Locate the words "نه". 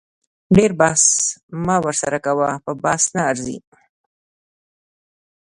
3.15-3.21